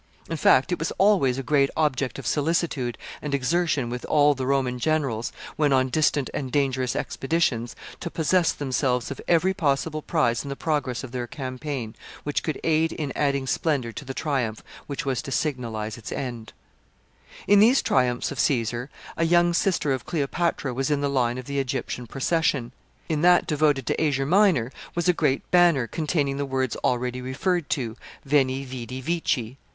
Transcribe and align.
In 0.31 0.35
fact, 0.37 0.71
it 0.71 0.79
was 0.79 0.91
always 0.97 1.37
a 1.37 1.43
great 1.43 1.69
object 1.77 2.17
of 2.17 2.25
solicitude 2.25 2.97
and 3.21 3.35
exertion 3.35 3.87
with 3.91 4.03
all 4.05 4.33
the 4.33 4.47
Roman 4.47 4.79
generals, 4.79 5.31
when 5.57 5.71
on 5.71 5.89
distant 5.89 6.27
and 6.33 6.51
dangerous 6.51 6.95
expeditions, 6.95 7.75
to 7.99 8.09
possess 8.09 8.51
themselves 8.51 9.11
of 9.11 9.21
every 9.27 9.53
possible 9.53 10.01
prize 10.01 10.41
in 10.41 10.49
the 10.49 10.55
progress 10.55 11.03
of 11.03 11.11
their 11.11 11.27
campaign 11.27 11.95
which 12.23 12.41
could 12.41 12.59
aid 12.63 12.91
in 12.91 13.13
adding 13.15 13.45
splendor 13.45 13.91
to 13.91 14.03
the 14.03 14.15
triumph 14.15 14.63
which 14.87 15.05
was 15.05 15.21
to 15.21 15.31
signalize 15.31 15.99
its 15.99 16.11
end. 16.11 16.51
[Sidenote: 16.51 16.55
Banners 16.57 17.37
and 17.45 17.47
paintings.] 17.47 17.53
In 17.53 17.59
these 17.59 17.81
triumphs 17.83 18.31
of 18.31 18.39
Caesar, 18.39 18.89
a 19.17 19.25
young 19.25 19.53
sister 19.53 19.91
of 19.93 20.07
Cleopatra 20.07 20.73
was 20.73 20.89
in 20.89 21.01
the 21.01 21.09
line 21.11 21.37
of 21.37 21.45
the 21.45 21.59
Egyptian 21.59 22.07
procession. 22.07 22.71
In 23.07 23.21
that 23.21 23.45
devoted 23.45 23.85
to 23.85 24.03
Asia 24.03 24.25
Minor 24.25 24.71
was 24.95 25.07
a 25.07 25.13
great 25.13 25.43
banner 25.51 25.85
containing 25.85 26.37
the 26.37 26.47
words 26.47 26.75
already 26.77 27.21
referred 27.21 27.69
to, 27.69 27.95
Veni, 28.25 28.65
Vidi, 28.65 28.99
Vici. 28.99 29.57